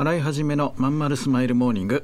[0.00, 2.02] 洗い始めのまんまるスマイルモーニング。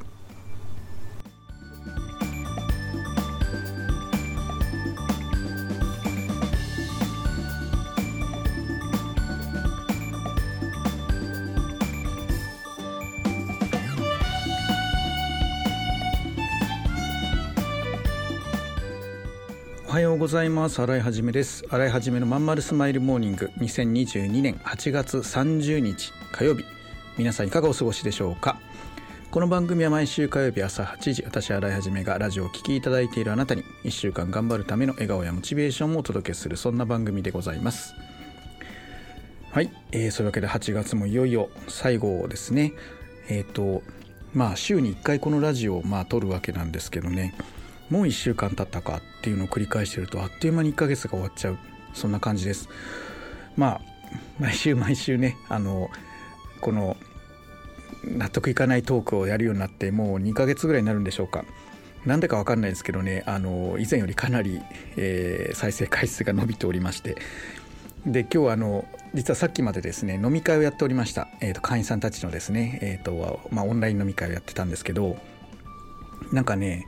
[19.88, 20.82] おはようございます。
[20.82, 21.64] 洗いはじめです。
[21.70, 23.50] 洗いはじめのまんまるスマイルモーニング。
[23.56, 26.75] 2022年8月30日火曜日。
[27.18, 28.60] 皆さんいかがお過ごしでしょうか？
[29.30, 37.94] この番組は毎週火曜日朝8時私洗いはじめがラジオを聴きいただいているあなたに1週間頑張るための笑顔やモチベーションをお届けするそんな番組でございます。
[39.50, 42.74] はい、えー、そういうわけで8月もいよいよ最後ですね。
[43.30, 43.82] えっ、ー、と
[44.34, 47.34] まあ週に1回このラジオをまあ撮るわけなんですけどね。
[47.88, 51.58] もう1週間経ったかっていうのを繰り返してるとあっという間に1ヶ月が終わっちゃう。
[51.94, 52.68] そんな感じです。
[53.56, 53.80] まあ
[54.38, 55.88] 毎週毎週ねあの
[56.60, 56.96] この
[58.04, 61.44] 納得いかないトークをやるようになってもう2ヶ月ぐらいになるんでしょうか。
[62.04, 64.60] なんでか分かんないですけどねあの以前よりかなり、
[64.96, 67.16] えー、再生回数が伸びておりまして。
[68.06, 75.16] で今日はあの実はさっきまでですね飲み会をやっておりました、えーと、会員さんたちのですね、えーとまあ、オンライン飲み会をやってたんですけど
[76.30, 76.86] なんかね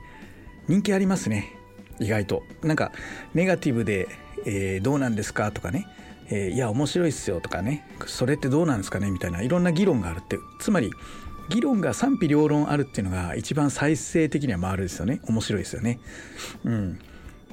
[0.69, 1.59] 人気ありますね
[1.99, 2.43] 意外と。
[2.63, 2.91] なんか
[3.33, 4.07] ネガティブで、
[4.45, 5.85] えー、どうなんですかとかね、
[6.31, 10.91] えー、いや面白いっすよとかねそれってどうなんですかねみたいないろんな議論があるってつまり
[11.49, 15.19] 議論が賛否両論あるっていうのが一番再生的には回るですよね。
[15.27, 15.99] 面白いですよね。
[16.63, 16.99] うん。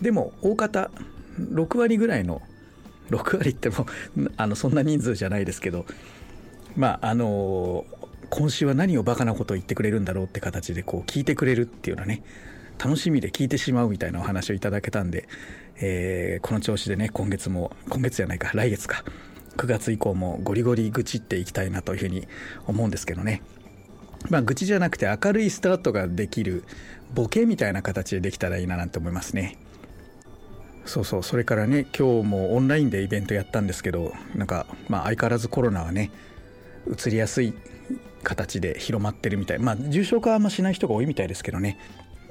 [0.03, 0.91] でも大方
[1.39, 2.43] 6割ぐらいの
[3.11, 3.87] 6割っても
[4.37, 5.87] あのそんな人数じゃないですけど
[6.77, 7.87] まああの
[8.29, 12.23] 今週は何をバカなことを言ってくれるんだろうって形でこう聞いてくれるっていうのはね
[12.79, 15.29] 楽しみで聞いてしまうみたいなお話をいただけたんで、
[15.77, 19.05] えー、この調子でね今月も今月じゃないか来月か
[19.57, 22.29] 9月以降もゴリゴリ愚痴っていきたいなというふうに
[22.67, 23.43] 思うんですけどね。
[24.29, 26.65] まあ愚痴じゃなくて明るいスタートができる
[27.15, 29.57] ボケみたいな形でできたらいいななんて思いますね。
[30.85, 36.12] そうそうそれからね今日もオンラインでイベントやったんですけどなんかまあ相変わらずコロナはね
[36.87, 37.55] 移りやすい
[38.23, 39.59] 形で広まってるみたい。
[39.59, 41.79] まあ重症化はあんましない人が多いみたいですけどね。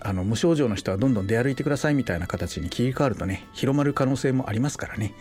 [0.06, 5.14] あの無症状の人はどんどん出歩いてくださいみたいな形に切り替わるとね広まる可能性もありますからね。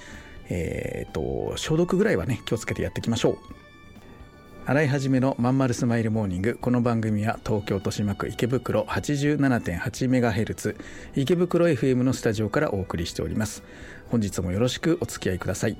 [0.50, 3.39] えっ、と消毒ぐらいはね気をつけてやっていきましょう。
[4.67, 6.59] 洗い始めのまんまるスマイルモーニング。
[6.61, 10.77] この番組は東京豊島区池袋 87.8MHz
[11.16, 13.62] 池袋 FM のスタジオからお送りしております。
[14.11, 15.78] 本日もよろしくお付き合いください。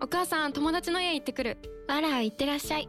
[0.00, 1.58] お母さん友達の家行ってくる。
[1.88, 2.88] あら行ってらっしゃい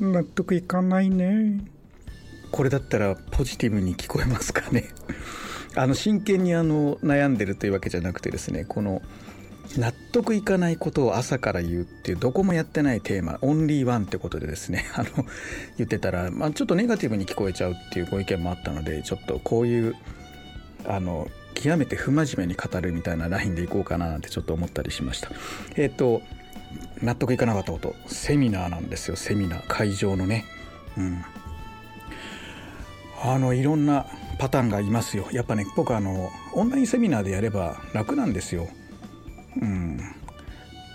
[0.00, 1.60] 納得いかないね
[2.50, 4.88] これだったらポジティブに聞こえますかね
[5.76, 9.02] あの真剣にあの悩んでるというわけじゃなくてですねこの
[9.76, 15.08] 納得いかないことを朝から言うっていうどこもやってないテーマオンリーワンってことでですね あの
[15.76, 19.94] 言ってたら、まあ、ちょっとネガティブに聞こえちゃうっていうご意見もあったのでちょっとこういう
[20.86, 25.30] あの極めて不真面目に語るみたいなラインでいこうかななんてちょっと思ったりしました。
[25.76, 26.22] えっ、ー、と
[27.02, 27.94] 納得いかなかったこと。
[28.06, 29.16] セミナーなんですよ。
[29.16, 29.66] セミナー。
[29.68, 30.44] 会場のね。
[30.96, 31.24] うん。
[33.22, 34.06] あのいろんな
[34.38, 35.28] パターンがいますよ。
[35.32, 38.68] やっぱね僕あのオンラインセミナーでやれば楽なんですよ。
[39.60, 39.98] うん。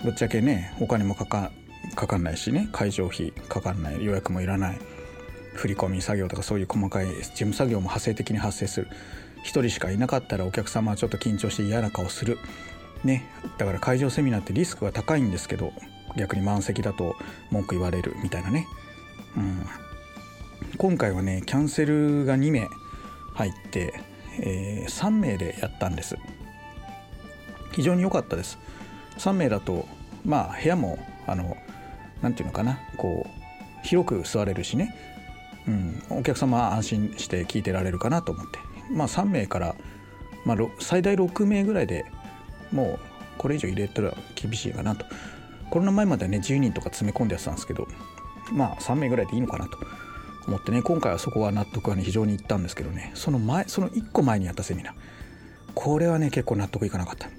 [0.04, 1.52] ぶっちゃけねお金もかか
[1.96, 2.70] かかんないしね。
[2.72, 4.04] 会場費かかんない。
[4.04, 4.80] 予約もいらない。
[5.54, 8.88] 振り込み作業とかそういう細かい事務作業も派生的に発生する。
[9.46, 12.40] 1人しかいなかったらお客様はちょっと緊張して嫌な顔する。
[13.06, 13.26] ね
[13.58, 15.72] だから会場セミナーってリスクが高いんですけど
[16.18, 17.16] 逆に満席だと
[17.52, 18.68] 文句言われるみたいなね、
[19.36, 19.66] うん、
[20.78, 22.70] 今回はねキャンセルが2名
[23.34, 23.94] 入って、
[24.40, 26.18] えー、3名でやったんです。
[27.74, 28.58] 非常に良かったです。
[29.18, 29.86] 3名だと
[30.24, 30.98] まあ部屋も
[31.28, 31.58] あの
[32.22, 34.96] 何て言うのかなこう広く座れるしね。
[35.68, 38.60] うん、お客様は安心して聞いてられるかなと思って。
[38.92, 39.76] まあ3名から、
[40.46, 42.06] まあ、最大6名ぐらいで
[42.76, 43.08] もう
[43.38, 45.06] これ以上入れたら厳しいかなと。
[45.72, 47.88] コロナ前まではね10人とか詰め込んでやってたんですけど
[48.52, 49.78] まあ3名ぐらいでいいのかなと。
[50.48, 53.12] 思ってね今回はそこは納得はね非常にいったんですけどね。
[53.16, 54.94] その前その1個前にやったセミナー。
[55.74, 57.30] これはね結構納得いかなかった。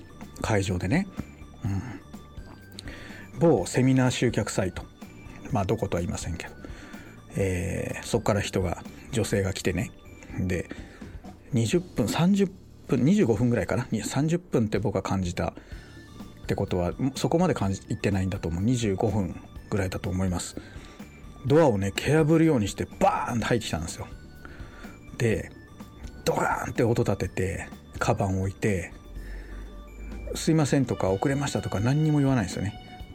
[0.43, 1.07] 会場でね、
[1.65, 1.83] うん、
[3.39, 4.83] 某セミナー集客サイト。
[5.53, 6.55] まあどことは言いませんけど、
[7.37, 9.93] えー、そこから人が女性が来てね。
[10.41, 10.69] で
[11.55, 12.51] 20分30
[12.87, 15.53] 分25分ぐらいかな？30分って僕は感じたっ
[16.47, 18.65] てことはそこまで感じいってないんだと思う。
[18.65, 19.41] 25分
[19.71, 20.57] ぐらいだと思います。
[21.47, 24.07] ドアをね蹴破るようにしてバーンって入ってきたんですよ。
[25.19, 25.51] で
[26.25, 27.69] ドカーンって音立てて
[27.99, 28.93] カバン置いて
[30.35, 32.75] 「すいません」とか「遅れました」とか何にも言わないですよね。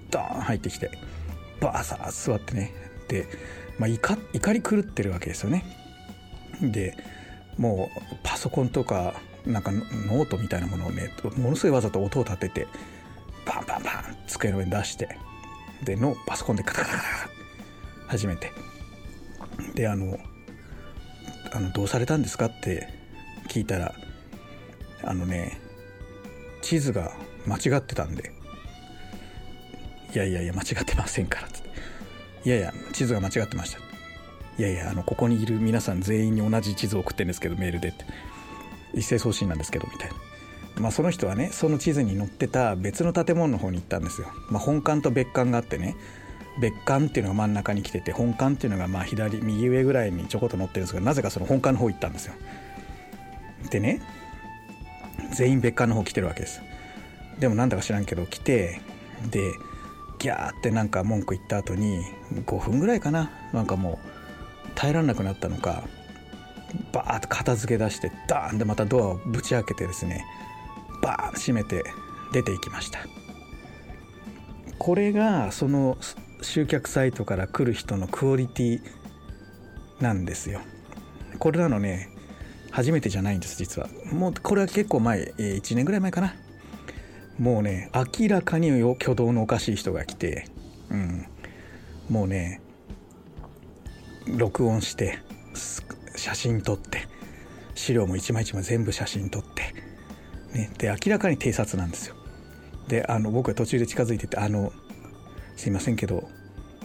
[0.09, 0.91] ドーン入ってきて
[1.59, 2.73] バーサー座ってね。
[3.07, 3.27] で、
[3.77, 5.63] まあ、怒怒り狂ってるわけですよね。
[6.61, 6.95] で
[7.57, 9.13] もうパソコンとか
[9.45, 12.67] なんかノートみたいなものをねものすごいわざと音を立てて
[13.45, 15.17] バンバンバン机の上に出して
[15.83, 17.07] でのパソコンでカタカタカタ
[18.07, 18.51] 始めて
[19.73, 20.19] であの
[21.51, 22.87] あの「どうされたんですか?」って
[23.47, 23.93] 聞いたら
[25.03, 25.59] あのね
[26.61, 27.11] 地図が
[27.47, 28.31] 間違ってたんで
[30.13, 31.69] 「いやいやいや間違ってませんから」っつって
[32.45, 33.79] 「いやいや地図が間違ってました」
[34.59, 38.05] いやいやあのここにいる皆さん全員に同じ地図を送ってるんですけどメールでって
[38.93, 40.15] 一斉送信なんですけどみたいな。
[40.79, 44.27] まあ、その人はねその地図に載ってた別の建物の方に行ったんですよ。
[44.49, 45.95] まあ、本館と別館があってね
[46.59, 52.33] 別館っていうのが真ん中に来てて本館っていうのがまあ左右上ぐらいにちょこっと載ってるんですがなぜかその本館の方行ったんですよ。
[53.69, 54.01] でね
[55.33, 56.61] 全員別館の方来てるわけです。
[57.39, 58.81] でもなんだか知らんけど来て
[59.29, 59.51] で
[60.19, 62.03] ギャーってなんか文句言った後に
[62.45, 65.83] 5分ぐらいかななんかもう耐えられなくなったのか
[66.91, 70.25] バーッと片付け出してダーンでまたドアをぶち開けてですね
[71.01, 71.83] バーン閉めて
[72.33, 72.99] 出ていきました。
[74.77, 75.97] これがその
[76.41, 78.81] 集客サイトから来る人のクオリティ
[79.99, 80.61] なんですよ。
[81.39, 82.09] これなのね
[82.71, 83.89] 初めてじゃないんです実は。
[84.11, 86.33] もうこれは結構前1年ぐらい前かな。
[87.37, 90.47] もうね明らかに挙動のおかしい人が来て
[90.89, 91.27] うん。
[92.09, 92.61] もうね
[94.27, 95.19] 録音して
[96.21, 97.07] 写真撮って
[97.73, 99.73] 資料も一枚一枚全部写真撮って、
[100.53, 102.15] ね、で明らかに偵察なんですよ。
[102.87, 104.71] であの僕が途中で近づいてて「あの
[105.55, 106.29] すいませんけど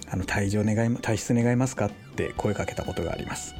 [0.09, 3.55] あの退場願い退出願いますか?」って声かけたことがあります。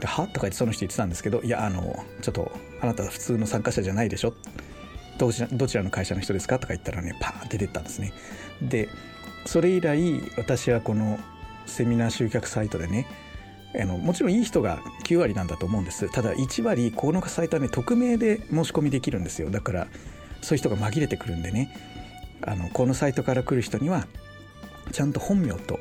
[0.00, 0.26] では？
[0.26, 2.50] とか言ってその人言ってたんですけど「いやあのちょっと
[2.80, 4.34] あなた普通の参加者じゃないでしょ」
[5.18, 6.58] どちらどちらの会社の人ですか？
[6.58, 8.12] とか言ったらねパーンって出てったんですね。
[8.60, 8.88] で
[9.44, 11.20] それ以来私はこの
[11.66, 13.06] セミナー集客サイトでね
[13.78, 16.10] あのもちろんいい人が9割なんだと思うんです。
[16.10, 19.50] ただ1割このサイトはね匿名で申し込みできるんですよ。
[19.50, 19.86] だから
[20.42, 21.74] そういう人が紛れてくるんでね。
[22.42, 24.06] あのこのサイトから来る人には
[24.92, 25.78] ちゃんと本名と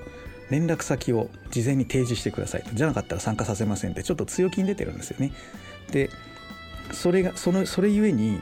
[0.50, 2.64] 連絡先を事前に提示してください。
[2.74, 5.32] じゃなかったら参加させませんってちょっと強気に出てるんですよね。
[5.92, 6.10] で
[6.92, 8.40] それがそのそれゆえに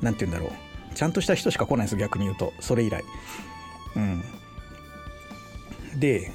[0.00, 0.94] 何て言うんだろう。
[0.94, 2.52] ちゃんとした人しか来ないんです逆に言うと。
[2.60, 3.02] それ以来。
[3.96, 4.22] うん。
[5.98, 6.32] で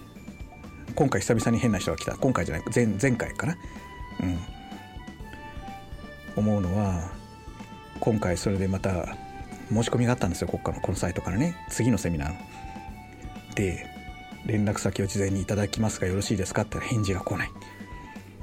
[0.98, 2.18] 今回久々に変な人が来た。
[2.18, 3.56] 今回じゃない前前回かな。
[4.20, 4.40] うん。
[6.36, 7.12] 思うのは
[8.00, 9.16] 今回それでまた
[9.70, 10.48] 申し込みがあったんですよ。
[10.48, 11.56] 国家のこのサイトからね。
[11.70, 12.34] 次のセミナー。
[13.56, 13.86] で
[14.48, 16.80] 連絡先を事前にいただきますがよろしいですかって。
[16.80, 17.52] 返事が来ない。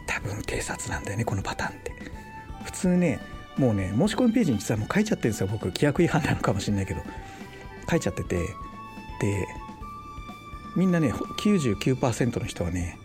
[0.07, 1.93] 多分偵察なんだよねこのパターンって。
[2.63, 3.19] 普通ね
[3.57, 5.49] もうね申し込みページに実はもう書いちゃってるんですよ。
[5.51, 7.03] 僕規約違反なのかもしれないけど。
[7.91, 8.37] 書いちゃってて。
[9.21, 9.49] で
[10.77, 12.99] みんなね99%の人はね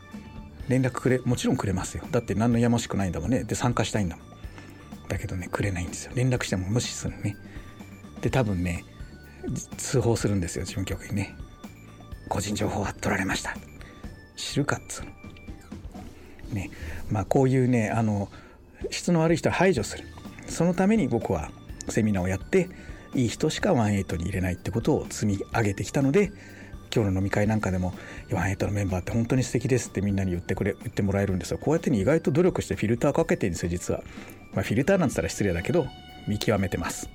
[0.67, 2.03] 連絡くれもちろんくれますよ。
[2.11, 3.43] だって何のやましくないんだもんね。
[3.43, 4.27] で参加したいんだもん。
[5.07, 6.11] だけどねくれないんですよ。
[6.15, 7.35] 連絡しても無視するね。
[8.21, 8.85] で多分ね
[9.77, 11.35] 通報するんですよ事務局にね。
[12.27, 13.55] 個人情報は取られました。
[14.35, 15.11] 知るかっつうの。
[16.53, 16.69] ね
[17.09, 18.29] まあこういうねあの
[18.91, 20.05] 質の悪い人は排除する。
[20.47, 21.51] そのために僕は
[21.89, 22.69] セミナーをやって
[23.15, 26.31] いい人しか18に入れないってことを積み上げてきたので
[26.93, 27.93] 今日の飲み会なんかでも
[28.31, 31.57] 「ワンエイトのメンバーって本当に素敵です」ってみんなに言ってくれ言ってもらえるんですよ。
[31.57, 34.03] こうやってね意外と努力してフィルターかけてるんですよ実は、
[34.53, 35.87] まあ、フィルターなんつったら失礼だけど
[36.27, 37.09] 見極めてます。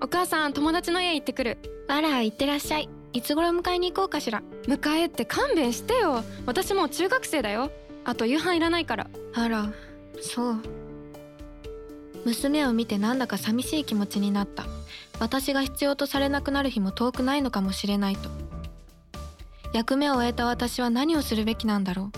[0.00, 1.58] お母さん友達の家行ってくる
[1.88, 2.88] あら行ってらっしゃい。
[3.12, 4.42] いつ頃迎えに行こうかしら。
[4.66, 6.24] 迎えって勘弁してよ。
[6.46, 7.70] 私もう中学生だよ。
[8.04, 9.06] あと夕飯いらないから。
[9.34, 9.72] あら
[10.20, 10.56] そう。
[12.24, 14.64] 娘を見てなんだか寂しい気持ちになった
[15.20, 18.28] 私が必要とされなくなる日も遠くないのかもしれないと。
[19.72, 22.10] 役目を終えた私は何をするべきなんだろ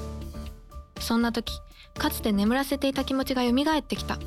[0.98, 1.00] う。
[1.00, 1.60] そんな時
[1.96, 4.18] かつて眠らせていた気持ちが蘇ってきた。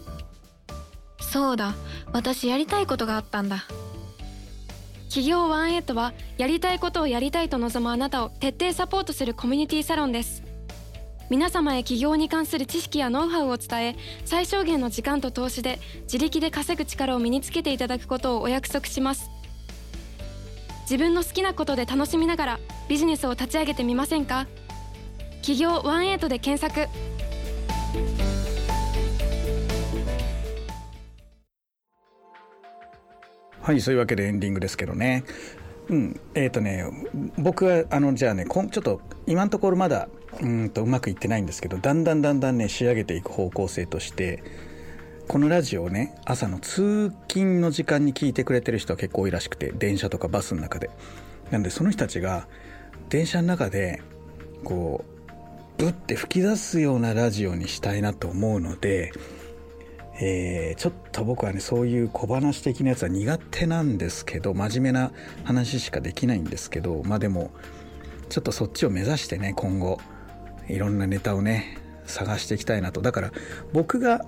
[1.20, 1.76] そうだ
[2.12, 3.66] 私やりたいことがあったんだ。
[5.10, 10.49] 企業ワンエイトはやりたいことをやりたいと望むあなたを徹底サポートするコミュニティサロンです。
[11.30, 13.96] 皆様へ起業に関する知識やノウハウを伝え
[14.26, 19.30] 最小限の時間と投資で自力で稼ぐ力を身につけていただくことをお約束します。
[20.90, 24.48] 自分の好きなことで楽しみながらビジネスを立ち上げてみませんか？
[25.42, 26.90] 企業ワンエイトで検索。
[33.62, 35.24] はいそういうわけでエンディングですけどね。
[35.90, 36.86] うんえっ、ー、とね
[37.38, 40.08] 僕はあのじゃあねこんちょっと今のところまだ
[40.42, 44.44] うんとうまくいってないんですけどだんだんだんだんね仕上げていく方向性として
[45.28, 50.90] このラジオをね朝の通勤の時間に聞いてくれてる人は結構多いらしくて電車とかバスの中で。
[51.52, 52.48] なんでその人たちが
[53.10, 54.02] 電車の中で
[54.64, 55.04] こ
[55.80, 59.12] ううって吹き出すようなラジオにしたいなと思うので
[60.22, 65.12] えー、ちょっと僕はねそういう小話的なやつは苦手なんですけど真面目な
[65.46, 67.52] 話しかできないんですけどまあでも
[68.28, 70.00] ちょっとそっちを目指してね今後
[70.68, 73.02] いろんなネタをね探していきたいなと。
[73.02, 73.32] だから
[73.72, 74.26] 僕が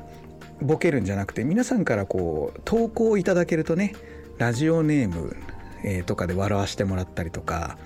[0.62, 3.95] ボケるんじゃなくて皆さんからこう投稿いただけるとね
[4.38, 5.36] ラジオネーム、
[5.83, 7.77] え、とかで笑わしてもらったりとか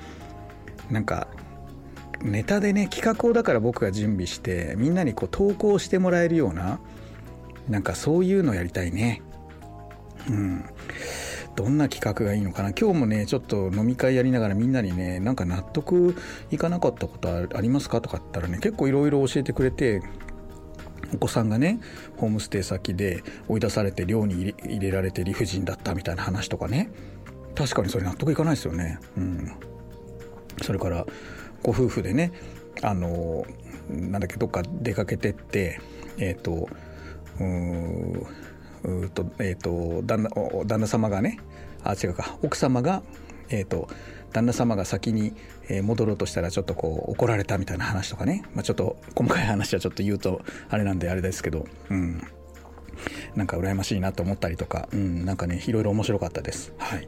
[0.92, 1.28] なんか
[2.22, 6.80] ネタでね企画をだから僕が準備してみんなにこう投稿してもらえるような
[7.70, 9.22] なんかそういうのやりたいね。
[10.30, 10.66] うん。
[11.56, 12.72] どんな企画がいいのかな。
[12.72, 16.16] 今日もねちょっと飲み会やりながらみんなにねなんか納得
[16.52, 20.02] いかなかったことありますかとか言ったらね結構いろいろ教えてくれて
[21.14, 21.80] お子さんがね
[22.18, 26.92] ホームステイ先で追い出されて寮に入れられて理不尽だったみたいな話とかね。
[27.56, 29.00] 確かにそれ納得いかないですよね。
[29.18, 29.52] うん。
[30.62, 31.06] それから
[31.64, 32.34] ご夫婦でね
[32.82, 33.46] あの
[33.90, 35.80] なんだっけどっか出かけてって
[36.18, 36.68] えっ、ー、と
[37.40, 40.30] うとえっ、ー、と旦那
[40.66, 41.40] 旦那様がね
[41.84, 42.38] あ違うか。
[42.42, 43.04] 奥様が
[43.50, 43.88] えっ、ー、と
[44.32, 45.34] 旦那様が先に
[45.84, 52.22] 戻ろうとしたらちょっとこう怒られたみたいな話とかね、まあ、ちょっと細かい話はちょっと言うとあれなんであれですけど、うん、
[53.36, 56.74] なんか羨ましいなと思ったりとか、うん、なんかねいろいろ面白かったです。
[56.78, 57.08] はい、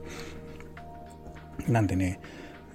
[1.67, 2.22] なんでね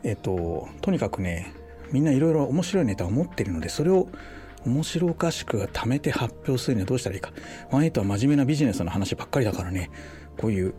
[0.03, 1.55] えっ、ー、ととにかくね
[1.91, 4.09] みんないろいろ面白いネタを持ってるのでそれを
[4.65, 7.33] 面白おかしく貯めて発表するにはどうしたらいいか。
[7.71, 9.91] ワンエイトは真面目なビジネスの話ばっかりだからね、
[10.39, 10.75] こういう、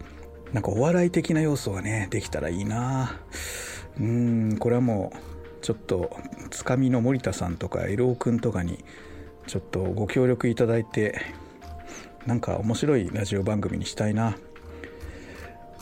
[0.54, 3.20] なんかお笑い的な要素がね、できたらいいな
[3.98, 6.16] うーん、これはもう、ちょっと、
[6.50, 8.84] つかみの森田さんとか、エローくんとかに、
[9.48, 11.22] ちょっとご協力いただいて、
[12.26, 14.38] なんか面白いラジオ番組にしたいな。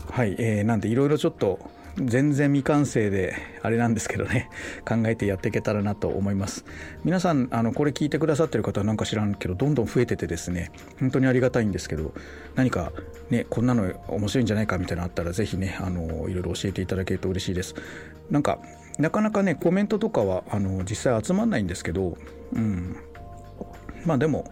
[0.10, 1.60] はい、えー、なんでいろいろちょっと
[1.98, 4.50] 全然未完成であれなんですけどね
[4.88, 6.66] 考えてやっていけたらなと思います。
[7.04, 12.14] 皆さんあのこれ聞いてくださってる方はなんか知らんけどどんどん増えててですね本当にありがたいんですけど
[12.56, 12.92] 何か
[13.30, 17.76] ねこんなの面白いんじゃないかみたいなのあったら是非ねあのいろいろ教えていただけると嬉しいです。
[18.30, 18.60] なんか
[18.98, 22.18] なかなかねコメントとかはあの実際集まんないんですけど
[22.54, 22.96] うん。
[24.06, 24.52] まあでも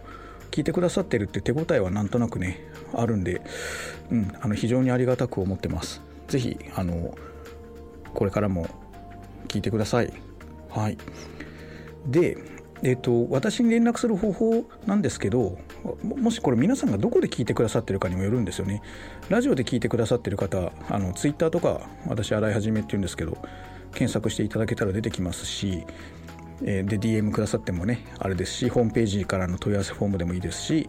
[0.50, 2.60] 聞いてくださってるって手応えはなんとなくね
[2.92, 3.40] あるんで、
[4.10, 6.02] うん、あの非常にありがたく思ってます。
[6.28, 7.14] ぜひあの
[8.14, 8.66] これからも
[9.48, 10.12] 聞いてください。
[10.68, 10.98] はい。
[12.06, 12.38] で、
[12.82, 15.58] えっ、と、私に連絡する方法なんですけど、
[16.02, 18.82] もしこれ皆さんがどこで聞いてくださってるかにもよるんですよね。
[19.28, 23.36] ラジオで聞いてくださってる方、あの、ツイッターとか、私、洗い始めって言うんですけど、
[23.92, 25.84] 検索していただけたら出てきますし、
[26.62, 30.88] えで、DM くださってもね、あれですし、ホームページからの問い合わせフォームでもいいですし、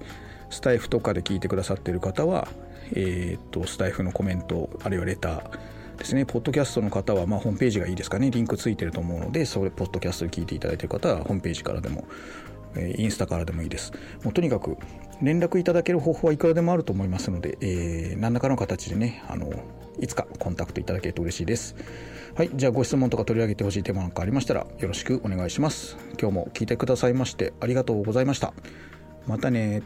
[0.50, 2.48] スタイフとかで聞いてくださってる方は、
[2.94, 5.60] えっ、と、スタイフのコメント、あるいはレター、
[6.02, 12.06] ですね、ポッドキャストの方は、まあ、ホームページがいいですかね、リンクついてると思うので、それ、ポッドキャストで聞いていただいてる方は、ホームページからでも、
[12.76, 13.94] えインスタからでもいいです。
[14.24, 14.78] もうとにかく、
[15.22, 19.52] 連絡いただける方法はいくらでもあると思いますので、えー、何らかの形でね、あの、
[20.00, 21.76] いつかコンタクトいただけると嬉しいです。
[22.36, 25.98] はい、じゃあご質問とか取り上げてほしいテーマなんかありましたら、よろしくお願いします。
[26.20, 28.54] 今日も聞いてくださいまして、ありがとうございました。
[29.28, 29.84] またね